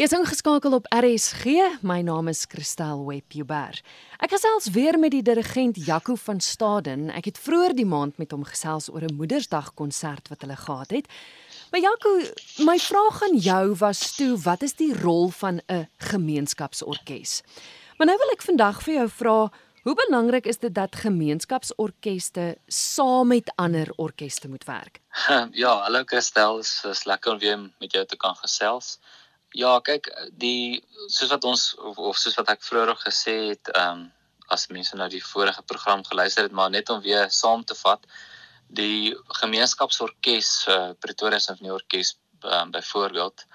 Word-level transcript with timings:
Jy's 0.00 0.14
ingeskakel 0.16 0.72
op 0.72 0.86
RSG. 0.88 1.44
My 1.84 1.98
naam 2.00 2.30
is 2.30 2.46
Christel 2.48 3.02
Webber. 3.04 3.76
Ek 4.16 4.32
gesels 4.32 4.70
weer 4.72 4.96
met 4.96 5.12
die 5.12 5.20
dirigent 5.20 5.76
Jaco 5.76 6.14
van 6.16 6.40
Staden. 6.40 7.10
Ek 7.12 7.28
het 7.28 7.40
vroeër 7.44 7.74
die 7.76 7.84
maand 7.84 8.16
met 8.16 8.32
hom 8.32 8.46
gesels 8.48 8.88
oor 8.88 9.04
'n 9.04 9.18
Moedersdag 9.18 9.74
konsert 9.76 10.32
wat 10.32 10.40
hulle 10.40 10.56
gehad 10.56 10.90
het. 10.96 11.06
Maar 11.70 11.80
Jaco, 11.84 12.16
my 12.64 12.78
vraag 12.78 13.22
aan 13.28 13.36
jou 13.36 13.76
was 13.76 14.16
toe, 14.16 14.40
wat 14.40 14.62
is 14.62 14.72
die 14.72 14.96
rol 14.96 15.28
van 15.28 15.60
'n 15.68 15.88
gemeenskapsorkes? 15.98 17.42
Maar 17.98 18.06
nou 18.06 18.16
wil 18.16 18.32
ek 18.32 18.42
vandag 18.42 18.82
vir 18.82 18.94
jou 18.94 19.08
vra, 19.08 19.52
hoe 19.82 19.94
belangrik 19.94 20.46
is 20.46 20.58
dit 20.58 20.74
dat 20.74 20.96
gemeenskapsorkeste 20.96 22.56
saam 22.66 23.28
met 23.28 23.52
ander 23.56 23.92
orkeste 23.96 24.48
moet 24.48 24.64
werk? 24.64 25.00
Ja, 25.52 25.82
hallo 25.82 26.02
Christel, 26.06 26.58
is, 26.58 26.84
is 26.84 27.04
lekker 27.04 27.32
om 27.32 27.38
weer 27.38 27.58
met 27.80 27.92
jou 27.92 28.06
te 28.06 28.16
kan 28.16 28.34
gesels. 28.36 28.98
Ja, 29.58 29.80
kyk, 29.82 30.06
die 30.38 30.78
soos 31.08 31.30
wat 31.32 31.44
ons 31.44 31.74
of, 31.74 31.98
of 31.98 32.18
soos 32.18 32.36
wat 32.38 32.50
ek 32.52 32.62
vroeër 32.62 32.94
gesê 33.02 33.36
het, 33.50 33.72
ehm 33.74 34.06
um, 34.06 34.08
as 34.50 34.66
mense 34.66 34.96
nou 34.98 35.06
die 35.06 35.22
vorige 35.22 35.62
program 35.62 36.00
geluister 36.02 36.42
het, 36.42 36.52
maar 36.52 36.70
net 36.74 36.88
om 36.90 36.98
weer 37.04 37.28
saam 37.30 37.60
te 37.64 37.74
vat, 37.78 38.02
die 38.66 39.14
gemeenskapsorkes 39.40 40.48
uh, 40.66 40.90
Pretoria 40.98 41.38
Sinfonie 41.38 41.72
Orkees 41.72 42.16
um, 42.42 42.70
byvoorbeeld 42.70 43.46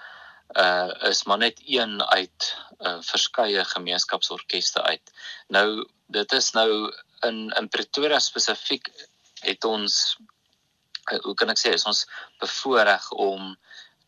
uh 0.56 1.08
is 1.08 1.24
maar 1.24 1.38
net 1.38 1.60
een 1.66 2.02
uit 2.02 2.56
uh, 2.78 2.96
verskeie 3.00 3.64
gemeenskapsorkeste 3.64 4.82
uit. 4.82 5.12
Nou 5.48 5.88
dit 6.06 6.32
is 6.32 6.50
nou 6.50 6.92
in 7.20 7.50
in 7.60 7.68
Pretoria 7.68 8.18
spesifiek 8.18 8.88
het 9.40 9.64
ons 9.64 10.16
uh, 11.12 11.18
hoe 11.18 11.34
kan 11.34 11.50
ek 11.50 11.58
sê 11.58 11.74
ons 11.74 12.06
bevoorreg 12.38 13.10
om 13.10 13.56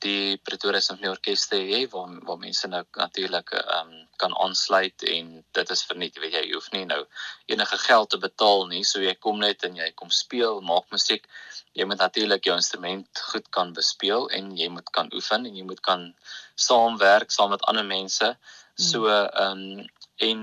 die 0.05 0.37
Pretoria 0.47 0.81
Symphony 0.81 1.11
Orkeste 1.11 1.59
hê 1.71 1.81
waar 1.93 2.11
waar 2.27 2.39
mense 2.43 2.69
nou 2.71 2.83
natuurlik 2.97 3.53
ehm 3.57 3.91
um, 3.93 4.05
kan 4.19 4.35
aansluit 4.45 5.03
en 5.15 5.29
dit 5.59 5.71
is 5.75 5.85
verniet 5.91 6.17
weet 6.19 6.35
jy 6.35 6.43
jy 6.49 6.55
hoef 6.55 6.71
nie 6.75 6.85
nou 6.91 7.01
enige 7.55 7.79
geld 7.85 8.11
te 8.11 8.19
betaal 8.19 8.67
nie. 8.73 8.83
So 8.85 9.03
jy 9.03 9.15
kom 9.15 9.39
net 9.39 9.63
en 9.69 9.77
jy 9.79 9.91
kom 10.01 10.11
speel 10.11 10.61
maak 10.71 10.91
musiek. 10.95 11.29
Jy 11.79 11.87
moet 11.87 12.03
natuurlik 12.03 12.45
jou 12.45 12.57
instrument 12.59 13.23
goed 13.31 13.47
kan 13.55 13.73
bespeel 13.77 14.27
en 14.39 14.51
jy 14.59 14.69
moet 14.75 14.91
kan 14.91 15.13
oefen 15.15 15.47
en 15.47 15.57
jy 15.61 15.67
moet 15.71 15.83
kan 15.91 16.09
saamwerk 16.55 17.31
saam 17.31 17.55
met 17.55 17.65
ander 17.71 17.87
mense. 17.87 18.35
So 18.91 19.07
ehm 19.07 19.65
um, 19.79 19.89
en 20.19 20.41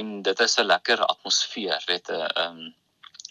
en 0.00 0.22
dit 0.22 0.40
is 0.40 0.58
'n 0.58 0.66
lekker 0.66 1.04
atmosfeer 1.06 1.84
weet 1.86 2.08
jy 2.08 2.20
ehm 2.24 2.60
um, 2.60 2.74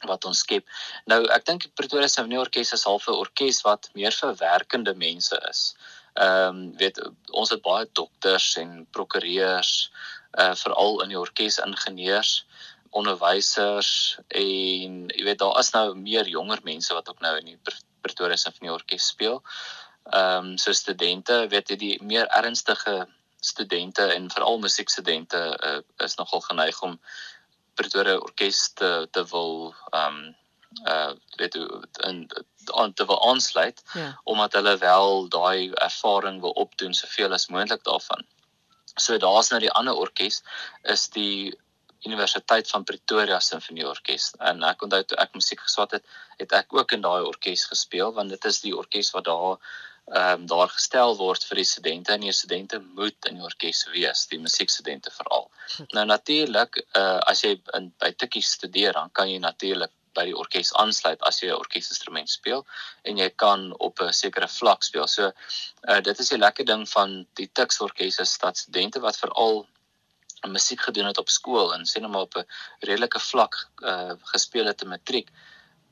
wat 0.07 0.25
ons 0.25 0.39
skep. 0.45 0.67
Nou 1.05 1.23
ek 1.33 1.45
dink 1.45 1.67
Pretoria 1.75 2.07
Symphony 2.07 2.39
Orkees 2.39 2.73
is 2.73 2.85
half 2.87 3.07
'n 3.07 3.17
orkes 3.17 3.61
wat 3.65 3.89
meer 3.95 4.11
vir 4.11 4.35
werkende 4.35 4.93
mense 4.95 5.39
is. 5.49 5.75
Ehm 6.15 6.47
um, 6.47 6.77
weet 6.77 6.99
ons 7.31 7.49
het 7.49 7.61
baie 7.61 7.85
dokters 7.93 8.55
en 8.57 8.87
prokureurs 8.91 9.91
uh 10.37 10.55
veral 10.55 11.01
in 11.03 11.09
die 11.09 11.19
orkes 11.19 11.59
ingenieurs, 11.59 12.45
onderwysers 12.91 14.19
en 14.27 15.09
jy 15.09 15.23
weet 15.23 15.39
daar 15.39 15.59
is 15.59 15.71
nou 15.73 15.95
meer 15.95 16.27
jonger 16.27 16.59
mense 16.63 16.93
wat 16.93 17.09
ook 17.09 17.21
nou 17.21 17.37
in 17.37 17.45
die 17.45 17.59
Pretoria 18.01 18.37
Symphony 18.37 18.69
Orkees 18.69 19.07
speel. 19.07 19.43
Ehm 20.11 20.51
um, 20.53 20.57
so 20.57 20.73
studente, 20.73 21.47
weet 21.47 21.69
jy 21.69 21.75
die 21.75 21.97
meer 22.01 22.27
ernstige 22.27 23.07
studente 23.39 24.03
en 24.13 24.31
veral 24.31 24.59
musiekstudente 24.59 25.39
uh, 25.63 25.79
is 26.05 26.15
nogal 26.15 26.41
geneig 26.41 26.81
om 26.81 26.99
Pretoria 27.79 28.19
orkes 28.19 28.61
te 28.81 28.91
te 29.15 29.25
wil 29.33 29.73
ehm 29.91 30.19
um, 30.19 30.19
uh 30.85 31.13
weet 31.41 31.55
jy 31.57 31.65
in 32.07 32.19
aan 32.77 32.93
te 32.93 33.05
wil 33.09 33.21
aansluit 33.29 33.81
ja. 33.93 34.09
omdat 34.23 34.53
hulle 34.53 34.75
wel 34.77 35.29
daai 35.35 35.71
ervaring 35.87 36.41
wil 36.41 36.53
opdoen 36.65 36.93
soveel 36.93 37.33
as 37.33 37.47
moontlik 37.49 37.83
daarvan. 37.83 38.25
So 38.95 39.17
daar's 39.17 39.49
nou 39.49 39.59
die 39.63 39.71
ander 39.71 39.95
orkes 39.95 40.43
is 40.83 41.07
die 41.15 41.57
Universiteit 42.07 42.69
van 42.69 42.83
Pretoria 42.83 43.39
Sinfonie 43.39 43.87
Orkees 43.87 44.31
en 44.39 44.63
ek 44.63 44.83
onthou 44.85 45.01
toe 45.03 45.17
ek 45.19 45.33
musiek 45.35 45.59
geswat 45.59 45.97
het, 45.97 46.05
het 46.39 46.53
ek 46.55 46.73
ook 46.73 46.93
in 46.95 47.03
daai 47.03 47.25
orkes 47.27 47.65
gespeel 47.71 48.13
want 48.15 48.31
dit 48.35 48.45
is 48.45 48.61
die 48.63 48.75
orkes 48.75 49.11
wat 49.15 49.27
daar 49.27 49.57
ehm 50.09 50.41
um, 50.41 50.45
daar 50.49 50.69
gestel 50.73 51.17
word 51.17 51.43
vir 51.45 51.59
die 51.61 51.67
studente 51.69 52.13
en 52.13 52.23
die 52.25 52.33
studente 52.33 52.79
moet 52.79 53.25
in 53.29 53.35
die 53.37 53.45
orkes 53.45 53.83
wees, 53.93 54.25
die 54.31 54.39
musiekstudente 54.41 55.11
veral. 55.13 55.48
Nou 55.95 56.05
natuurlik, 56.05 56.81
uh 56.97 57.19
as 57.31 57.43
jy 57.45 57.55
in 57.77 57.89
by 58.01 58.11
Tikkie 58.11 58.43
studeer, 58.45 58.93
dan 58.93 59.11
kan 59.11 59.29
jy 59.29 59.39
natuurlik 59.39 59.91
by 60.17 60.25
die 60.29 60.37
orkes 60.37 60.71
aansluit 60.81 61.21
as 61.29 61.41
jy 61.41 61.49
'n 61.49 61.59
orkesinstrument 61.63 62.29
speel 62.29 62.65
en 63.03 63.17
jy 63.21 63.29
kan 63.43 63.73
op 63.87 64.01
'n 64.01 64.13
sekere 64.13 64.47
vlak 64.47 64.83
speel. 64.83 65.07
So 65.07 65.31
uh 65.87 65.99
dit 66.01 66.19
is 66.19 66.29
die 66.29 66.41
lekker 66.45 66.65
ding 66.65 66.87
van 66.89 67.25
die 67.35 67.49
Tiks 67.53 67.81
orkes 67.81 68.19
is 68.19 68.37
dat 68.37 68.57
studente 68.57 68.99
wat 68.99 69.17
veral 69.17 69.67
musiek 70.47 70.81
gedoen 70.81 71.05
het 71.05 71.17
op 71.17 71.29
skool 71.29 71.73
en 71.73 71.85
sien 71.85 72.03
hom 72.03 72.15
op 72.15 72.35
'n 72.37 72.45
redelike 72.79 73.19
vlak 73.19 73.55
uh 73.81 74.13
gespeel 74.33 74.65
het 74.65 74.81
in 74.81 74.89
matriek 74.89 75.29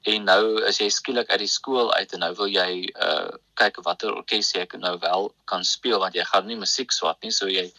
en 0.02 0.24
nou 0.24 0.64
is 0.66 0.80
jy 0.80 0.90
skielik 0.90 1.30
uit 1.30 1.40
die 1.40 1.52
skool 1.52 1.94
uit 1.94 2.14
en 2.14 2.20
nou 2.20 2.34
wil 2.36 2.48
jy 2.48 2.88
uh 2.96 3.30
kyk 3.54 3.82
watter 3.84 4.16
orkes 4.16 4.54
jy 4.54 4.68
nou 4.78 4.98
wel 5.00 5.34
kan 5.46 5.64
speel 5.66 6.00
want 6.00 6.16
jy 6.16 6.24
gaan 6.24 6.48
nie 6.48 6.56
musiek 6.56 6.92
swat 6.92 7.22
nie 7.24 7.32
so 7.32 7.48
jy 7.48 7.72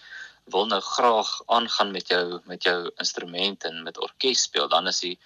wil 0.52 0.66
nou 0.66 0.80
graag 0.80 1.30
aangaan 1.46 1.92
met 1.92 2.08
jou 2.08 2.40
met 2.44 2.62
jou 2.62 2.90
instrument 2.96 3.64
en 3.64 3.82
met 3.82 3.98
orkes 3.98 4.42
speel 4.48 4.68
dan 4.68 4.86
is 4.86 5.00
die 5.04 5.18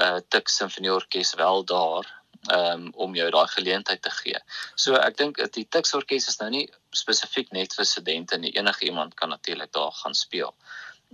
uh 0.00 0.18
Tik 0.28 0.48
Sinfonie 0.48 0.92
Orkees 0.92 1.34
wel 1.34 1.64
daar 1.64 2.08
um 2.52 2.90
om 2.94 3.14
jou 3.14 3.30
daai 3.30 3.48
geleentheid 3.48 4.02
te 4.02 4.10
gee. 4.10 4.38
So 4.74 4.94
ek 4.96 5.16
dink 5.16 5.40
die 5.54 5.66
Tik 5.68 5.86
Orkees 5.94 6.28
is 6.28 6.40
nou 6.40 6.50
nie 6.50 6.64
spesifiek 6.90 7.52
net 7.52 7.74
vir 7.74 7.86
studente 7.86 8.38
nie. 8.38 8.54
Enige 8.56 8.86
iemand 8.88 9.14
kan 9.14 9.28
natuurlik 9.28 9.72
daar 9.72 9.92
gaan 9.92 10.14
speel. 10.14 10.54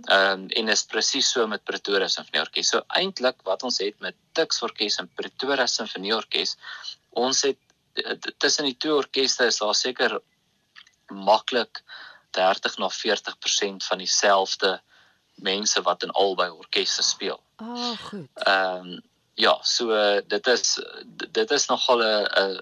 Ehm 0.07 0.31
um, 0.31 0.47
en 0.49 0.69
is 0.69 0.85
presies 0.87 1.31
so 1.31 1.47
met 1.47 1.63
Pretoria 1.63 2.07
Sinfonie 2.07 2.41
Orkees. 2.41 2.69
So 2.69 2.81
eintlik 2.87 3.41
wat 3.43 3.63
ons 3.63 3.79
het 3.83 3.99
met 3.99 4.15
Tux 4.33 4.61
Orkees 4.63 4.97
en 4.97 5.09
Pretoria 5.15 5.67
Sinfonie 5.67 6.15
Orkees, 6.15 6.55
ons 7.09 7.41
het 7.43 7.57
tussen 8.37 8.65
die 8.69 8.77
twee 8.77 8.93
orkeste 8.93 9.49
is 9.49 9.59
daar 9.59 9.75
seker 9.75 10.19
maklik 11.09 11.81
30 12.35 12.77
na 12.77 12.89
40% 12.89 13.85
van 13.89 13.97
dieselfde 13.97 14.81
mense 15.35 15.81
wat 15.81 16.03
in 16.03 16.11
albei 16.11 16.49
orkeste 16.49 17.03
speel. 17.03 17.39
Ah, 17.55 17.67
oh, 17.67 17.97
goed. 18.09 18.27
Ehm 18.33 18.87
um, 18.87 19.01
ja, 19.39 19.59
so 19.63 19.95
dit 20.27 20.47
is 20.47 20.79
dit 21.31 21.51
is 21.51 21.65
nogal 21.65 22.03
'n 22.03 22.61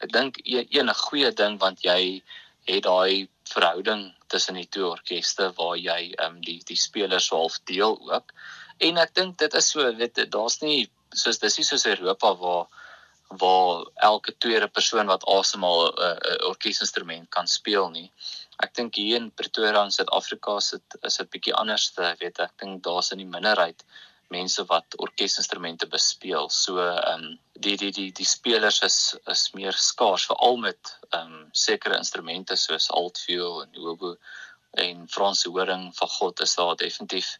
ek 0.00 0.12
dink 0.12 0.40
een 0.44 0.88
'n 0.88 0.94
goeie 0.94 1.32
ding 1.32 1.58
want 1.58 1.82
jy 1.82 2.22
het 2.64 2.82
daai 2.82 3.28
verhouding 3.44 4.14
tussen 4.26 4.54
die 4.54 4.68
twee 4.68 4.86
orkeste 4.86 5.52
waar 5.56 5.76
jy 5.76 6.12
ehm 6.12 6.36
um, 6.36 6.40
die 6.40 6.60
die 6.64 6.76
spelers 6.76 7.30
half 7.30 7.58
deel 7.64 7.98
ook. 8.12 8.32
En 8.78 8.96
ek 8.98 9.14
dink 9.14 9.38
dit 9.38 9.54
is 9.54 9.70
so 9.70 9.94
weet 9.96 10.30
daar's 10.30 10.60
nie 10.60 10.90
soos 11.10 11.38
dis 11.38 11.56
nie 11.56 11.64
soos 11.64 11.86
Europa 11.86 12.34
waar 12.36 12.66
waar 13.38 13.86
elke 13.94 14.34
tweede 14.38 14.68
persoon 14.68 15.06
wat 15.06 15.24
asemhaal 15.24 15.86
'n 15.86 16.02
uh, 16.02 16.16
uh, 16.30 16.48
orkesinstrument 16.48 17.28
kan 17.28 17.46
speel 17.46 17.90
nie. 17.90 18.12
Ek 18.64 18.74
dink 18.74 18.94
hier 18.94 19.16
in 19.16 19.32
Pretoria 19.32 19.84
in 19.84 19.90
Suid-Afrika 19.90 20.56
is 20.56 20.70
dit 20.70 20.96
is 21.02 21.16
dit 21.16 21.30
bietjie 21.30 21.54
anders 21.54 21.90
te 21.96 22.14
weet 22.20 22.38
ek 22.38 22.58
dink 22.62 22.82
daar's 22.84 23.12
in 23.12 23.18
die 23.18 23.32
minderheid 23.36 23.84
mense 24.32 24.64
wat 24.68 24.96
orkesinstrumente 24.96 25.86
bespeel. 25.86 26.48
So 26.48 26.78
ehm 26.80 27.24
um, 27.24 27.38
die 27.64 27.76
die 27.76 27.92
die 27.92 28.10
die 28.12 28.28
spelers 28.28 28.80
is 28.82 29.16
is 29.26 29.50
meer 29.54 29.76
skaars 29.88 30.26
veral 30.30 30.56
met 30.56 30.96
ehm 31.10 31.32
um, 31.32 31.48
sekere 31.52 31.96
instrumente 31.96 32.56
soos 32.56 32.90
altviool 32.90 33.62
en 33.64 33.82
oboe 33.92 34.16
en 34.84 35.08
Franse 35.08 35.48
horing 35.48 35.90
van 35.96 36.08
God 36.08 36.40
is 36.40 36.54
daar 36.54 36.76
definitief 36.76 37.38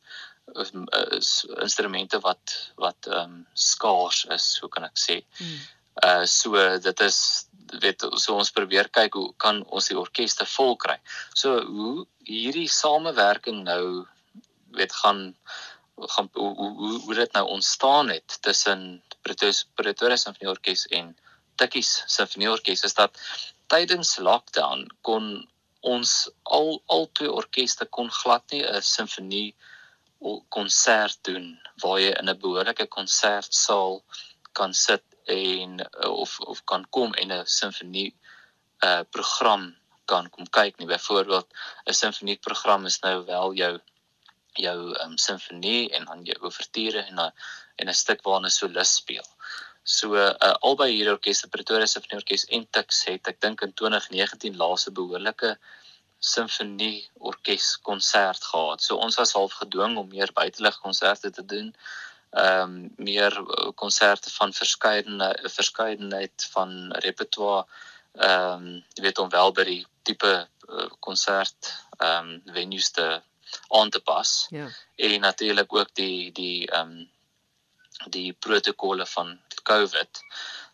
is, 0.54 0.72
is 1.18 1.30
instrumente 1.64 2.20
wat 2.20 2.56
wat 2.76 3.06
ehm 3.06 3.22
um, 3.22 3.46
skaars 3.54 4.24
is, 4.24 4.58
hoe 4.60 4.68
kan 4.68 4.84
ek 4.84 4.98
sê. 4.98 5.22
Hmm. 5.38 5.62
Uh 6.00 6.24
so 6.24 6.56
dit 6.78 7.00
is 7.00 7.48
weet 7.82 8.04
so 8.20 8.36
ons 8.36 8.52
probeer 8.52 8.88
kyk 8.88 9.14
hoe 9.14 9.32
kan 9.36 9.62
ons 9.68 9.88
die 9.88 9.98
orkeste 9.98 10.46
vol 10.54 10.76
kry. 10.76 10.96
So 11.34 11.60
hoe 11.64 12.06
hierdie 12.28 12.68
samewerking 12.68 13.62
nou 13.68 14.06
weet 14.76 14.92
gaan 15.02 15.34
gaan 15.96 16.28
hoe 16.32 16.54
hoe 16.56 17.00
hoe 17.04 17.14
dit 17.14 17.32
nou 17.32 17.46
ontstaan 17.48 18.08
het 18.08 18.38
tussen 18.42 19.02
Pretoria 19.22 20.16
Symphony 20.16 20.50
Orkees 20.50 20.86
en 20.86 21.16
Tikkies 21.60 22.02
Symphony 22.06 22.48
Orkees 22.48 22.82
is 22.82 22.94
dat 22.94 23.18
tydens 23.68 24.16
lockdown 24.18 24.86
kon 25.06 25.48
ons 25.82 26.30
al 26.42 26.82
al 26.86 27.08
twee 27.12 27.30
orkeste 27.30 27.86
kon 27.96 28.10
glad 28.22 28.44
nie 28.50 28.62
'n 28.64 28.82
simfonie 28.82 29.54
konsert 30.48 31.18
doen 31.28 31.46
waar 31.82 31.98
jy 32.00 32.12
in 32.18 32.28
'n 32.28 32.38
behoorlike 32.38 32.86
konsertsaal 32.86 34.02
kan 34.52 34.74
sit 34.74 35.02
en 35.24 35.80
of 36.08 36.40
of 36.40 36.64
kan 36.64 36.86
kom 36.90 37.14
en 37.14 37.32
'n 37.32 37.46
simfonie 37.46 38.14
uh 38.84 39.02
program 39.10 39.76
kan 40.04 40.30
kom 40.30 40.46
kyk 40.46 40.78
nie 40.78 40.86
byvoorbeeld 40.86 41.48
'n 41.86 41.94
simfonie 41.94 42.38
program 42.38 42.86
is 42.86 43.00
nou 43.00 43.24
wel 43.24 43.54
jou 43.54 43.74
jou 44.52 44.78
um, 45.02 45.16
simfonie 45.16 45.90
en 45.96 46.04
dan 46.04 46.24
jou 46.24 46.36
ouverture 46.40 47.02
en 47.02 47.20
'n 47.20 47.32
en 47.76 47.88
'n 47.88 47.94
stuk 47.94 48.22
waarna 48.22 48.46
'n 48.46 48.50
solis 48.50 48.94
speel. 48.94 49.28
So 49.82 50.14
uh, 50.14 50.54
albei 50.60 50.92
hierdie 50.92 51.12
orkeste 51.12 51.48
Pretoria 51.48 51.86
Sinfonie 51.86 52.20
Orkees 52.20 52.44
en 52.44 52.66
Tix 52.70 53.04
het 53.04 53.28
ek 53.28 53.40
dink 53.40 53.62
in 53.62 53.72
2019 53.74 54.56
laaste 54.56 54.92
behoorlike 54.94 55.56
simfonie 56.22 57.10
orkes 57.18 57.76
konsert 57.82 58.44
gehad. 58.44 58.82
So 58.82 58.96
ons 58.96 59.18
was 59.18 59.34
half 59.34 59.52
gedwing 59.58 59.96
om 59.98 60.08
meer 60.08 60.30
buitelug 60.32 60.78
konserte 60.80 61.30
te 61.30 61.44
doen. 61.44 61.74
Ehm 62.32 62.62
um, 62.62 62.92
meer 62.96 63.34
konserte 63.74 64.30
van 64.32 64.52
verskeidenheid 64.52 65.52
verskeidenheid 65.52 66.48
van 66.52 66.92
repertoire 67.04 67.66
ehm 68.12 68.52
um, 68.52 68.84
jy 68.96 69.02
weet 69.04 69.18
om 69.18 69.28
wel 69.28 69.52
by 69.52 69.64
die 69.68 69.82
tipe 70.02 70.32
konsert 71.00 71.68
uh, 71.68 72.06
ehm 72.08 72.30
um, 72.30 72.54
venues 72.54 72.90
te 72.90 73.20
aan 73.68 73.90
te 73.90 74.00
pas. 74.00 74.46
Ja. 74.50 74.68
En 74.96 75.20
natuurlik 75.20 75.74
ook 75.74 75.94
die 75.94 76.32
die 76.32 76.70
ehm 76.70 76.90
um, 76.90 77.10
die 78.10 78.32
protokolle 78.32 79.06
van 79.06 79.40
COVID. 79.62 80.20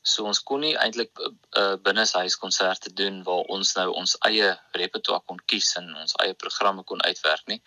So 0.02 0.24
ons 0.24 0.42
kon 0.42 0.60
nie 0.60 0.76
eintlik 0.76 1.18
uh, 1.18 1.32
uh, 1.60 1.74
binneshuiskonserte 1.82 2.92
doen 2.92 3.22
waar 3.22 3.50
ons 3.54 3.74
nou 3.74 3.90
ons 3.92 4.16
eie 4.30 4.54
repertoire 4.72 5.22
kon 5.26 5.40
kies 5.44 5.74
en 5.76 5.90
ons 5.96 6.14
eie 6.22 6.34
programme 6.34 6.84
kon 6.84 7.02
uitwerk 7.02 7.46
nie. 7.46 7.60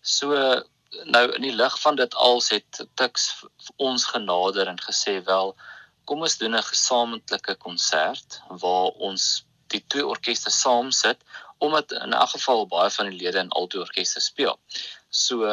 So 0.00 0.32
nou 1.04 1.24
in 1.32 1.42
die 1.42 1.54
lig 1.54 1.80
van 1.80 1.96
dit 1.96 2.14
als 2.14 2.50
het 2.54 2.86
Tux 2.94 3.44
ons 3.76 4.04
genader 4.04 4.68
en 4.68 4.80
gesê 4.80 5.18
wel 5.24 5.54
kom 6.04 6.22
ons 6.22 6.36
doen 6.38 6.56
'n 6.56 6.70
gesamentlike 6.72 7.54
konsert 7.54 8.40
waar 8.48 8.90
ons 9.08 9.44
die 9.72 9.84
twee 9.86 10.06
orkeste 10.06 10.50
saam 10.50 10.90
sit 10.92 11.18
omdat 11.58 11.92
in 11.92 12.14
'n 12.14 12.28
geval 12.34 12.66
baie 12.66 12.90
van 12.90 13.08
die 13.10 13.18
lede 13.18 13.38
in 13.38 13.48
altoe 13.48 13.80
orkeste 13.80 14.20
speel. 14.20 14.58
So 15.08 15.44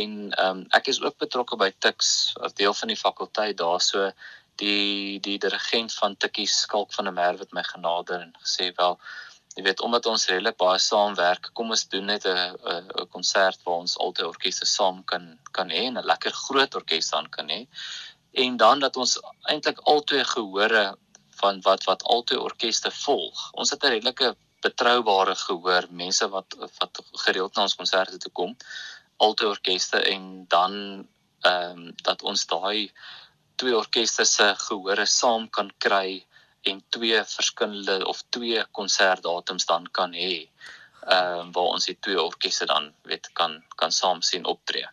en 0.00 0.12
um, 0.44 0.66
ek 0.70 0.86
is 0.86 1.00
ook 1.00 1.18
betrokke 1.18 1.56
by 1.56 1.72
Tux 1.78 2.34
as 2.40 2.54
deel 2.54 2.74
van 2.74 2.88
die 2.88 3.02
fakulteit 3.06 3.56
daar 3.56 3.80
so 3.80 4.12
die 4.56 5.20
die 5.20 5.38
dirigent 5.38 5.94
van 5.94 6.16
Tikkie 6.16 6.46
Skalk 6.46 6.92
van 6.92 7.04
der 7.04 7.12
Merwe 7.12 7.44
het 7.44 7.52
my 7.52 7.62
genader 7.62 8.20
en 8.20 8.32
gesê 8.42 8.72
wel 8.76 9.00
jy 9.56 9.62
weet 9.64 9.80
omdat 9.80 10.06
ons 10.06 10.26
redelik 10.28 10.58
baie 10.60 10.78
saamwerk 10.78 11.50
kom 11.56 11.70
ons 11.70 11.86
doen 11.88 12.06
net 12.06 12.26
'n 12.26 12.56
'n 12.74 13.08
konsert 13.14 13.62
waar 13.64 13.80
ons 13.84 13.98
altoe 13.98 14.28
orkeste 14.28 14.66
saam 14.66 15.04
kan 15.04 15.38
kan 15.52 15.70
hê 15.70 15.86
en 15.88 15.98
'n 15.98 16.06
lekker 16.12 16.32
groot 16.32 16.74
orkes 16.74 17.10
dan 17.10 17.28
kan 17.28 17.48
hê 17.48 17.66
en 18.44 18.56
dan 18.56 18.80
dat 18.80 18.96
ons 18.96 19.18
eintlik 19.48 19.80
altoe 19.92 20.24
gehore 20.24 20.86
van 21.40 21.60
wat 21.64 21.84
wat 21.84 22.02
altoe 22.02 22.40
orkeste 22.40 22.90
volg. 22.90 23.50
Ons 23.52 23.70
het 23.70 23.84
'n 23.84 23.92
redelike 23.96 24.36
betroubare 24.60 25.34
gehoor, 25.34 25.86
mense 25.90 26.28
wat 26.28 26.56
wat 26.80 27.00
gereeld 27.24 27.54
na 27.54 27.62
ons 27.62 27.74
konserte 27.80 28.18
toe 28.18 28.32
kom, 28.32 28.56
altoe 29.16 29.48
orkeste 29.48 30.02
en 30.14 30.44
dan 30.48 30.72
ehm 31.40 31.78
um, 31.78 31.92
dat 32.02 32.22
ons 32.22 32.46
daai 32.46 32.92
twee 33.56 33.76
orkeste 33.76 34.24
se 34.24 34.54
gehore 34.68 35.06
saam 35.06 35.48
kan 35.50 35.70
kry 35.78 36.25
en 36.72 36.82
twee 36.88 37.22
verskillende 37.24 37.96
of 38.06 38.22
twee 38.28 38.64
konsertdatums 38.78 39.66
dan 39.66 39.88
kan 39.90 40.12
hê. 40.12 40.48
Ehm 41.06 41.40
um, 41.40 41.52
waar 41.54 41.72
ons 41.78 41.86
die 41.86 41.98
twee 42.00 42.22
orkeste 42.22 42.66
dan 42.66 42.92
weet 43.02 43.30
kan 43.32 43.62
kan 43.76 43.92
saam 43.92 44.22
sien 44.22 44.44
optree. 44.44 44.86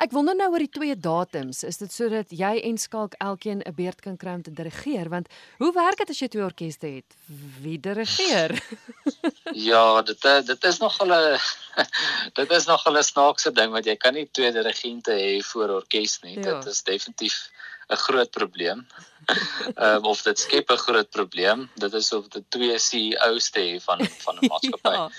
Ek 0.00 0.14
wonder 0.16 0.32
nou 0.32 0.46
oor 0.54 0.62
die 0.64 0.72
twee 0.72 0.94
datums. 0.96 1.58
Is 1.68 1.76
dit 1.76 1.92
sodat 1.92 2.30
jy 2.32 2.54
en 2.64 2.78
Skalk 2.80 3.16
elkeen 3.20 3.60
'n 3.60 3.74
beurt 3.76 4.00
kan 4.00 4.16
kry 4.16 4.32
om 4.38 4.42
te 4.42 4.52
dirigeer? 4.52 5.10
Want 5.12 5.28
hoe 5.58 5.72
werk 5.76 5.98
dit 6.00 6.10
as 6.10 6.20
jy 6.20 6.28
twee 6.28 6.44
orkeste 6.44 6.86
het? 6.86 7.16
Wie 7.60 7.76
dirigeer? 7.76 8.56
ja, 9.70 10.02
dit 10.02 10.24
eh, 10.24 10.40
dit 10.40 10.64
is 10.64 10.78
nog 10.78 10.96
'n 11.04 11.36
dit 12.40 12.50
is 12.50 12.66
nog 12.66 12.86
'n 12.88 13.02
snaakse 13.02 13.52
ding 13.52 13.72
want 13.72 13.84
jy 13.84 13.96
kan 13.96 14.14
nie 14.14 14.28
twee 14.32 14.52
dirigente 14.52 15.12
hê 15.12 15.44
vir 15.44 15.68
orkes 15.70 16.22
nie. 16.22 16.40
Ja. 16.40 16.42
Dit 16.42 16.72
is 16.72 16.82
definitief 16.82 17.50
'n 17.90 17.96
groot 17.96 18.30
probleem. 18.30 18.86
Ehm 19.74 19.96
um, 19.96 20.04
of 20.04 20.22
dit 20.22 20.38
skep 20.38 20.70
'n 20.70 20.82
groot 20.86 21.10
probleem. 21.10 21.70
Dit 21.74 21.92
is 21.92 22.12
of 22.12 22.28
dit 22.28 22.44
twee 22.48 22.78
CEO's 22.78 23.50
te 23.50 23.60
hê 23.60 23.80
van 23.82 24.06
van 24.24 24.38
'n 24.38 24.46
maatskappy. 24.52 24.94
ja. 24.96 25.10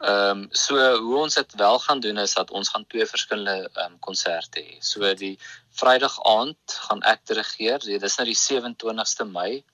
Ehm 0.00 0.38
um, 0.38 0.48
so 0.50 0.96
hoe 0.96 1.16
ons 1.16 1.34
dit 1.34 1.54
wel 1.54 1.78
gaan 1.78 2.00
doen 2.00 2.18
is 2.18 2.34
dat 2.34 2.50
ons 2.50 2.68
gaan 2.68 2.86
twee 2.86 3.06
verskillende 3.06 3.70
ehm 3.72 3.92
um, 3.92 3.98
konserte 3.98 4.60
hê. 4.60 4.78
So 4.80 5.14
die 5.14 5.38
Vrydag 5.70 6.16
aand 6.24 6.78
gaan 6.88 7.02
ek 7.02 7.26
dirigeer. 7.26 7.78
Dit 7.78 8.02
is 8.02 8.16
nou 8.16 8.26
die 8.26 8.38
27ste 8.38 9.26
Mei 9.28 9.64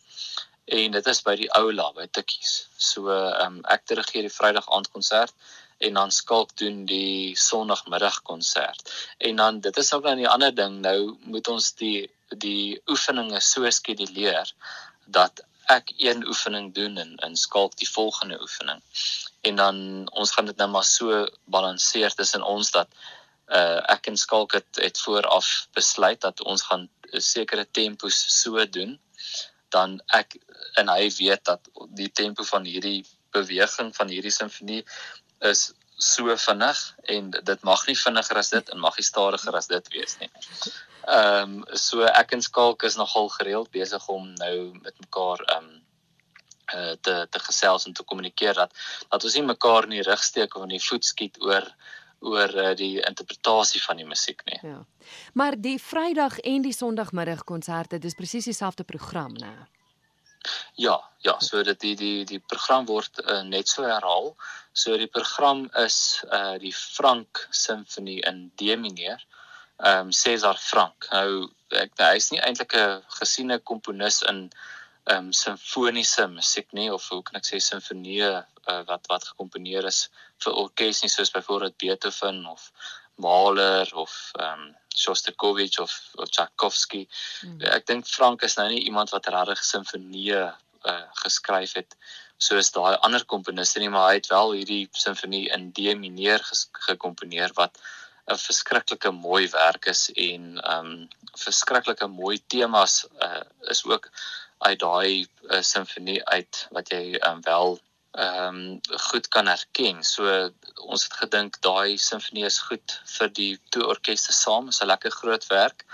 en 0.65 0.91
dit 0.91 1.07
is 1.07 1.23
by 1.23 1.37
die 1.37 1.51
Oula 1.55 1.93
by 1.93 2.07
Tikkies. 2.11 2.69
So 2.77 3.07
ehm 3.11 3.47
um, 3.47 3.63
ek 3.71 3.87
dirigeer 3.87 4.27
die 4.27 4.37
Vrydag 4.39 4.67
aand 4.67 4.91
konsert 4.91 5.35
en 5.79 5.95
dan 5.95 6.11
skalk 6.11 6.57
doen 6.57 6.85
die 6.85 7.37
Sondagmiddag 7.37 8.23
konsert. 8.23 8.93
En 9.19 9.37
dan 9.37 9.61
dit 9.61 9.77
is 9.77 9.93
ook 9.93 10.03
nou 10.03 10.21
'n 10.21 10.27
ander 10.27 10.55
ding. 10.55 10.81
Nou 10.81 11.17
moet 11.21 11.49
ons 11.49 11.75
die 11.75 12.11
die 12.29 12.81
oefeninge 12.87 13.41
so 13.41 13.71
skeduleer 13.71 14.53
dat 15.05 15.45
ek 15.67 15.93
een 15.97 16.27
oefening 16.27 16.75
doen 16.75 16.97
en 16.97 17.17
in 17.17 17.37
skalk 17.37 17.77
die 17.77 17.91
volgende 17.91 18.41
oefening. 18.41 18.83
En 19.41 19.57
dan 19.57 19.77
ons 20.13 20.31
gaan 20.31 20.47
dit 20.47 20.57
nou 20.57 20.69
maar 20.71 20.85
so 20.85 21.27
balanseer 21.45 22.15
tussen 22.15 22.43
ons 22.43 22.71
dat 22.71 22.89
uh 23.47 23.79
ek 23.95 24.07
en 24.07 24.17
skalk 24.17 24.53
het, 24.53 24.79
het 24.83 24.99
vooraf 24.99 25.69
besluit 25.73 26.21
dat 26.21 26.43
ons 26.43 26.63
gaan 26.63 26.89
'n 27.13 27.21
sekere 27.21 27.67
tempos 27.71 28.41
so 28.41 28.67
doen 28.67 28.99
dan 29.69 30.01
ek 30.07 30.37
en 30.75 30.89
hy 30.89 31.11
weet 31.19 31.45
dat 31.45 31.61
die 31.95 32.13
tempo 32.13 32.43
van 32.43 32.65
hierdie 32.65 33.05
beweging 33.31 33.95
van 33.97 34.09
hierdie 34.09 34.35
simfonie 34.35 34.83
is 35.41 35.73
so 35.97 36.37
vinnig 36.37 36.81
en 37.03 37.31
dit 37.31 37.63
mag 37.63 37.87
nie 37.87 37.97
vinniger 37.97 38.37
as 38.37 38.51
dit 38.53 38.69
en 38.69 38.81
mag 38.81 38.97
nie 38.97 39.05
stadiger 39.05 39.57
as 39.57 39.67
dit 39.67 39.89
wees 39.95 40.19
nie. 40.21 40.31
Ehm 41.07 41.57
um, 41.57 41.65
so 41.73 42.05
ek 42.05 42.33
en 42.37 42.43
Skalk 42.43 42.83
is 42.83 42.97
nogal 42.97 43.29
gereeld 43.39 43.71
besig 43.71 44.09
om 44.09 44.33
nou 44.35 44.57
met 44.83 44.95
mekaar 45.01 45.41
ehm 45.47 45.65
um, 45.65 45.83
uh, 46.75 46.95
te 47.01 47.27
te 47.31 47.39
gesels 47.39 47.87
en 47.87 47.93
te 47.93 48.05
kommunikeer 48.05 48.55
dat 48.55 48.75
dat 49.09 49.25
ons 49.25 49.35
nie 49.35 49.47
mekaar 49.47 49.85
in 49.85 49.97
die 49.97 50.03
rug 50.03 50.25
steek 50.25 50.57
of 50.57 50.67
in 50.67 50.75
die 50.75 50.83
voet 50.89 51.05
skiet 51.05 51.41
oor 51.41 51.69
oor 52.21 52.53
uh, 52.57 52.75
die 52.75 53.01
interpretasie 53.01 53.83
van 53.83 53.97
die 53.97 54.07
musiek 54.09 54.43
nie. 54.45 54.59
Ja. 54.63 54.85
Maar 55.35 55.57
die 55.61 55.79
Vrydag 55.79 56.39
en 56.39 56.63
die 56.63 56.73
Sondagmiddag 56.73 57.45
konserte, 57.45 57.99
dis 57.99 58.15
presies 58.15 58.45
dieselfde 58.45 58.85
program, 58.85 59.37
né? 59.37 59.53
Ja, 60.77 61.01
ja, 61.25 61.39
so 61.41 61.63
dat 61.65 61.81
die 61.81 61.95
die 61.97 62.25
die 62.29 62.39
program 62.39 62.85
word 62.87 63.21
uh, 63.25 63.43
net 63.43 63.69
so 63.69 63.83
herhaal. 63.89 64.35
So 64.77 64.97
die 65.01 65.09
program 65.09 65.71
is 65.81 66.23
uh 66.29 66.59
die 66.61 66.75
Frank 66.77 67.47
Simfonie 67.51 68.21
in 68.29 68.51
D 68.61 68.77
mineur 68.77 69.23
ehm 69.77 70.09
um, 70.09 70.13
Cesar 70.13 70.59
Frank. 70.61 71.09
Nou 71.13 71.49
ek 71.71 71.97
nou, 71.97 72.11
hy's 72.13 72.31
nie 72.33 72.41
eintlik 72.41 72.77
'n 72.77 73.03
gesiene 73.19 73.59
komponis 73.59 74.23
in 74.29 74.51
ehm 75.07 75.27
um, 75.29 75.33
simfoniese 75.33 76.29
musiek 76.29 76.69
nie 76.73 76.91
of 76.93 77.09
hoe 77.09 77.23
kan 77.23 77.41
ek 77.41 77.49
sê 77.49 77.61
simfonieë 77.61 78.31
uh, 78.37 78.83
wat 78.89 79.09
wat 79.09 79.29
gekomponeer 79.33 79.87
is 79.87 80.09
vir 80.45 80.61
orkes 80.65 81.03
nie 81.03 81.13
soos 81.13 81.33
byvoorbeeld 81.33 81.79
Beethoven 81.79 82.45
of 82.47 82.73
Mahler 83.17 83.89
of 83.95 84.13
ehm 84.39 84.67
um, 84.67 84.75
Shostakovich 84.97 85.79
of, 85.79 85.93
of 86.17 86.31
Tchaikovsky. 86.31 87.03
Hmm. 87.41 87.61
Ek 87.61 87.85
dink 87.87 88.07
Frank 88.09 88.43
is 88.43 88.57
nou 88.57 88.69
nie 88.69 88.85
iemand 88.89 89.13
wat 89.13 89.29
regtig 89.29 89.61
simfonieë 89.65 90.47
uh, 90.93 91.03
geskryf 91.23 91.75
het 91.81 91.97
soos 92.39 92.71
daai 92.73 92.97
ander 93.07 93.25
komponiste 93.25 93.81
nie, 93.81 93.91
maar 93.93 94.11
hy 94.11 94.19
het 94.21 94.33
wel 94.33 94.53
hierdie 94.59 94.83
simfonie 94.93 95.47
in 95.57 95.71
D 95.77 95.95
mineur 95.97 96.43
gekomponeer 96.87 97.55
wat 97.61 97.79
'n 98.27 98.39
verskriklike 98.43 99.11
mooi 99.11 99.49
werk 99.51 99.87
is 99.95 100.09
en 100.13 100.47
ehm 100.61 100.87
um, 100.87 101.09
verskriklike 101.45 102.07
mooi 102.07 102.39
temas 102.55 102.95
uh, 103.27 103.45
is 103.75 103.85
ook 103.85 104.11
uit 104.59 104.79
daai 104.79 105.27
uh, 105.51 105.63
simfonie 105.63 106.21
uit 106.25 106.67
wat 106.71 106.91
jy 106.91 107.05
um, 107.29 107.43
wel 107.47 107.79
ehm 108.17 108.59
um, 108.59 108.81
goed 109.09 109.29
kan 109.29 109.47
herken. 109.47 110.03
So 110.05 110.51
ons 110.75 111.05
het 111.05 111.17
gedink 111.23 111.61
daai 111.61 111.99
simfonie 112.09 112.47
is 112.49 112.59
goed 112.69 112.99
vir 113.17 113.33
die 113.39 113.53
twee 113.71 113.87
orkeste 113.95 114.33
saam, 114.33 114.69
is 114.69 114.83
'n 114.83 114.91
lekker 114.93 115.11
groot 115.21 115.47
werk. 115.53 115.85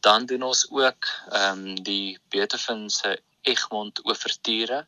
Dan 0.00 0.26
doen 0.26 0.42
ons 0.50 0.66
ook 0.70 1.10
ehm 1.30 1.66
um, 1.66 1.82
die 1.90 2.18
Beethoven 2.28 2.90
se 2.90 3.18
Egmont 3.52 4.02
Ouverture 4.04 4.84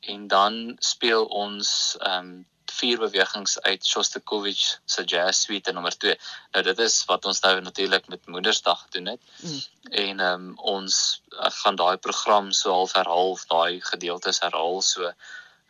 en 0.00 0.28
dan 0.28 0.76
speel 0.92 1.26
ons 1.44 1.72
ehm 1.98 2.30
um, 2.30 2.46
vier 2.78 2.98
bewegings 3.00 3.56
uit 3.60 3.86
Shostakovich 3.86 4.64
se 4.84 5.02
Jazz 5.04 5.40
Suite 5.46 5.72
nommer 5.72 5.96
2. 5.96 6.14
Nou 6.54 6.62
dit 6.66 6.82
is 6.84 6.98
wat 7.08 7.24
ons 7.24 7.40
nou 7.40 7.54
natuurlik 7.60 8.08
met 8.12 8.26
Moedersdag 8.26 8.82
gedoen 8.82 9.06
het. 9.14 9.22
Mm. 9.40 9.60
En 10.02 10.20
ehm 10.20 10.44
um, 10.48 10.52
ons 10.74 10.98
uh, 11.32 11.50
gaan 11.62 11.80
daai 11.80 11.96
program 11.96 12.52
so 12.52 12.72
half 12.72 12.94
herhaal 12.98 13.34
of 13.34 13.46
daai 13.50 13.80
gedeeltes 13.90 14.40
herhaal 14.44 14.82
so 14.82 15.12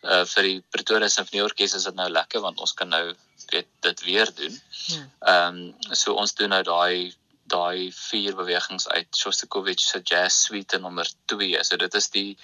uh 0.02 0.24
vir 0.32 0.46
die 0.46 0.58
Pretoria 0.70 1.08
Sinfonieorkes 1.10 1.74
is 1.74 1.86
dit 1.88 1.96
nou 1.98 2.08
lekker 2.08 2.40
want 2.44 2.60
ons 2.62 2.74
kan 2.74 2.88
nou 2.88 3.14
weet 3.50 3.70
dit 3.86 4.04
weer 4.04 4.34
doen. 4.34 4.60
Ja. 4.86 5.00
Ehm 5.32 5.62
um, 5.62 5.94
so 6.02 6.14
ons 6.14 6.34
doen 6.34 6.54
nou 6.54 6.62
daai 6.62 7.14
daai 7.52 7.92
vier 7.94 8.36
bewegings 8.36 8.88
uit 8.88 9.16
Shostakovich 9.16 9.80
se 9.80 10.00
Jazz 10.04 10.44
Suite 10.44 10.78
nommer 10.78 11.08
2. 11.32 11.64
So 11.64 11.76
dit 11.76 11.94
is 11.94 12.10
die 12.10 12.36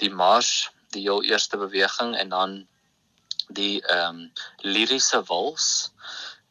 die 0.00 0.10
mars, 0.10 0.70
die 0.94 1.04
heel 1.06 1.22
eerste 1.22 1.56
beweging 1.60 2.16
en 2.16 2.28
dan 2.28 2.58
die 3.48 3.80
ehm 3.82 4.20
um, 4.20 4.32
liriese 4.62 5.22
wals 5.28 5.90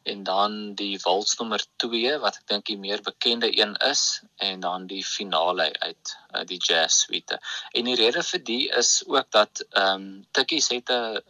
en 0.02 0.22
dan 0.24 0.74
die 0.74 0.98
wals 1.02 1.36
nommer 1.38 1.62
2 1.82 2.18
wat 2.22 2.38
ek 2.40 2.46
dink 2.52 2.66
die 2.70 2.78
meer 2.80 3.02
bekende 3.04 3.50
een 3.56 3.74
is 3.88 4.22
en 4.36 4.60
dan 4.60 4.86
die 4.86 5.02
finale 5.04 5.68
uit 5.80 6.14
uh, 6.34 6.44
die 6.44 6.58
jazz 6.58 7.04
suite. 7.04 7.40
En 7.72 7.84
die 7.90 7.98
rede 8.00 8.22
vir 8.32 8.44
die 8.44 8.64
is 8.82 9.02
ook 9.06 9.30
dat 9.30 9.64
ehm 9.70 10.08
um, 10.08 10.08
Tikkies 10.32 10.68
het 10.74 10.90
'n 10.90 11.20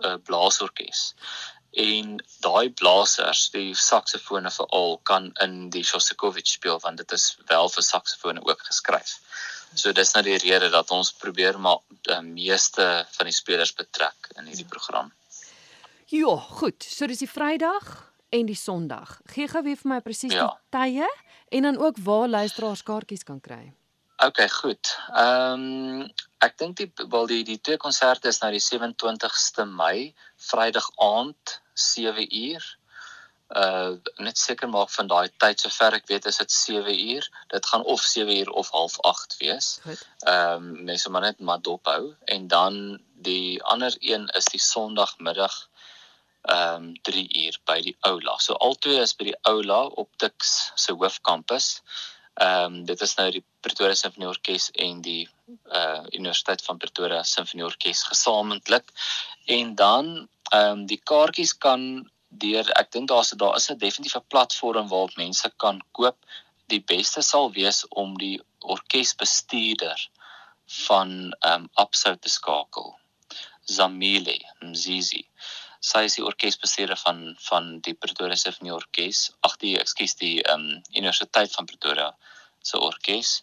uh, 0.00 0.16
blaasorkes. 0.24 1.14
En 1.70 2.16
daai 2.42 2.72
blasers, 2.74 3.50
die 3.54 3.74
saksofone 3.78 4.50
veral 4.50 4.98
kan 5.06 5.30
in 5.44 5.70
die 5.70 5.84
Shostakovich 5.86 6.48
speel 6.50 6.80
want 6.82 6.98
dit 6.98 7.12
is 7.12 7.36
wel 7.46 7.68
vir 7.70 7.86
saksofone 7.86 8.42
ook 8.42 8.64
geskryf. 8.66 9.20
So 9.74 9.92
dis 9.94 10.12
nou 10.14 10.24
die 10.26 10.38
rede 10.42 10.70
dat 10.70 10.90
ons 10.90 11.12
probeer 11.14 11.58
maar 11.62 11.78
die 12.02 12.20
meeste 12.26 13.06
van 13.14 13.30
die 13.30 13.34
spelers 13.34 13.72
betrek 13.74 14.32
in 14.36 14.50
hierdie 14.50 14.66
program. 14.66 15.12
Ja, 16.10 16.36
goed. 16.58 16.82
So 16.82 17.06
dis 17.06 17.22
die 17.22 17.30
Vrydag 17.30 18.10
en 18.34 18.46
die 18.50 18.58
Sondag. 18.58 19.20
Gee 19.30 19.46
gou 19.46 19.62
weer 19.62 19.78
vir 19.78 19.92
my 19.94 20.00
presies 20.02 20.34
ja. 20.34 20.48
die 20.48 20.74
tye 20.74 21.06
en 21.54 21.62
dan 21.68 21.78
ook 21.78 22.02
waar 22.02 22.28
luisteraars 22.28 22.82
kaartjies 22.82 23.22
kan 23.26 23.38
kry. 23.40 23.70
OK, 24.26 24.50
goed. 24.52 24.98
Ehm 25.16 25.62
um, 25.62 26.10
ek 26.44 26.58
dink 26.60 26.76
die 26.76 26.90
wel 27.12 27.26
die 27.28 27.44
die 27.44 27.60
twee 27.60 27.78
konserte 27.80 28.28
is 28.28 28.40
nou 28.42 28.50
die 28.52 28.60
27ste 28.60 29.64
Mei, 29.68 30.12
Vrydag 30.50 30.88
aand 31.06 31.54
7uur. 31.84 32.66
Uh 33.62 33.96
net 34.26 34.38
seker 34.38 34.68
maak 34.68 34.92
van 34.92 35.08
daai 35.08 35.32
tyd 35.42 35.64
sover 35.64 35.96
ek 35.96 36.12
weet 36.12 36.28
is 36.28 36.40
dit 36.42 36.52
7uur. 36.56 37.30
Dit 37.54 37.70
gaan 37.72 37.86
of 37.94 38.04
7uur 38.10 38.52
of 38.62 38.68
08:30 38.82 39.40
wees. 39.40 39.70
Ehm 39.88 40.68
um, 40.68 40.84
mense 40.90 41.10
maar 41.10 41.24
net 41.28 41.40
maar 41.40 41.64
dophou 41.70 42.12
en 42.36 42.46
dan 42.48 43.00
die 43.30 43.62
ander 43.62 43.96
een 44.00 44.28
is 44.42 44.52
die 44.52 44.64
Sondagmiddag 44.68 45.58
ehm 46.42 46.92
um, 46.92 46.92
3uur 47.08 47.60
by 47.64 47.80
die 47.88 47.96
Oula. 48.12 48.36
So 48.38 48.60
albei 48.68 49.00
is 49.00 49.16
by 49.16 49.32
die 49.32 49.38
Oula 49.48 49.82
op 50.04 50.12
Tuks 50.16 50.72
se 50.74 50.92
hoofkampus. 50.92 51.72
Ehm 52.40 52.64
um, 52.64 52.84
dit 52.88 53.00
is 53.04 53.14
nou 53.18 53.26
die 53.34 53.42
Pretoria 53.60 53.96
Sinfonieorkes 53.98 54.70
en 54.86 55.00
die 55.04 55.28
uh 55.78 56.04
Universiteit 56.16 56.62
van 56.64 56.78
Pretoria 56.80 57.22
Sinfonieorkes 57.22 58.06
gesamentlik. 58.12 58.92
En 59.44 59.74
dan 59.74 60.06
ehm 60.52 60.70
um, 60.70 60.86
die 60.92 61.00
kaartjies 61.10 61.52
kan 61.66 61.84
deur 62.44 62.70
ek 62.80 62.92
dink 62.96 63.10
daar's 63.12 63.34
daar 63.42 63.58
is 63.58 63.68
'n 63.70 63.76
definitiewe 63.82 64.24
platform 64.32 64.88
waarop 64.88 65.20
mense 65.20 65.52
kan 65.56 65.82
koop. 65.92 66.16
Die 66.72 66.80
beste 66.94 67.22
sal 67.22 67.52
wees 67.52 67.84
om 67.88 68.16
die 68.18 68.40
orkesbestuurder 68.76 70.08
van 70.86 71.34
ehm 71.40 71.62
um, 71.62 71.68
Absou 71.74 72.16
te 72.16 72.28
skakel. 72.28 72.94
Zamile 73.64 74.38
Mzizi. 74.60 75.26
Sy 75.80 76.04
is 76.04 76.18
die 76.18 76.24
orkesbestuurder 76.28 76.98
van 77.00 77.22
van 77.40 77.70
die 77.80 77.94
Pretoria 77.96 78.36
Symphony 78.36 78.70
Orkees. 78.76 79.30
Ag 79.40 79.56
die 79.62 79.78
ekskuus 79.80 80.18
die 80.20 80.36
ehm 80.42 80.60
um, 80.60 80.82
Universiteit 80.92 81.52
van 81.56 81.66
Pretoria 81.66 82.10
se 82.62 82.78
orkes. 82.78 83.40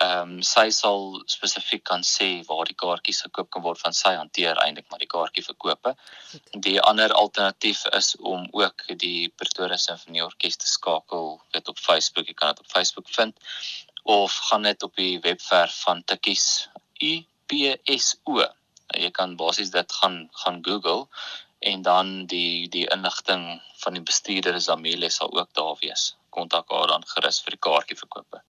Ehm 0.00 0.32
um, 0.38 0.42
sy 0.42 0.70
sal 0.74 1.20
spesifiek 1.30 1.84
kan 1.84 2.02
sê 2.02 2.28
waar 2.48 2.64
die 2.70 2.78
kaartjies 2.84 3.20
gekoop 3.26 3.50
kan 3.50 3.62
word 3.66 3.82
van 3.82 3.92
sy 3.92 4.14
hanteer 4.16 4.58
eintlik 4.64 4.88
maar 4.90 5.04
die 5.04 5.10
kaartjie 5.12 5.44
verkope. 5.44 5.92
Die 6.66 6.80
ander 6.80 7.12
alternatief 7.12 7.84
is 7.92 8.14
om 8.18 8.48
ook 8.52 8.88
die 9.04 9.28
Pretoria 9.36 9.76
Symphony 9.76 10.24
Orkees 10.24 10.56
te 10.56 10.66
skakel 10.66 11.40
dit 11.52 11.68
op 11.68 11.78
Facebook. 11.78 12.26
Jy 12.26 12.34
kan 12.34 12.56
dit 12.56 12.64
op 12.64 12.72
Facebook 12.72 13.12
vind 13.20 13.38
of 14.02 14.32
gaan 14.48 14.64
net 14.64 14.82
op 14.82 14.96
die 14.96 15.20
webwerf 15.20 15.82
van 15.84 16.02
Tikkies 16.04 16.68
U 17.02 17.14
P 17.46 17.76
S 18.00 18.16
O. 18.24 18.40
Jy 18.94 19.10
kan 19.10 19.36
basies 19.36 19.70
dit 19.70 19.92
gaan 20.00 20.28
gaan 20.42 20.64
Google 20.64 21.06
en 21.72 21.82
dan 21.82 22.26
die 22.32 22.68
die 22.68 22.86
inligting 22.96 23.44
van 23.82 23.96
die 23.96 24.02
bestuurder 24.10 24.56
is 24.58 24.68
Amelie 24.72 25.10
sal 25.10 25.32
ook 25.32 25.52
daar 25.60 25.76
wees. 25.80 26.02
Kontak 26.36 26.72
haar 26.72 26.90
dan 26.92 27.06
gerus 27.14 27.40
vir 27.44 27.56
die 27.56 27.62
kaartjie 27.68 27.96
verkope. 28.00 28.42